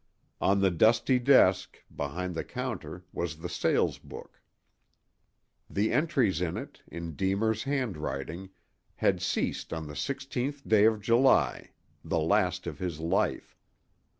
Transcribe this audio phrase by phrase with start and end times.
[0.41, 4.41] On the dusty desk, behind the counter, was the sales book.
[5.69, 8.49] The entries in it, in Deemer's handwriting,
[8.95, 11.69] had ceased on the 16th day of July,
[12.03, 13.55] the last of his life.